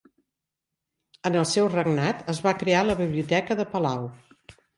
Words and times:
En 1.29 1.37
el 1.41 1.45
seu 1.49 1.67
regnat 1.73 2.23
es 2.35 2.41
va 2.47 2.55
crear 2.63 2.81
la 2.87 2.97
biblioteca 3.03 3.59
de 3.61 3.69
palau. 3.77 4.11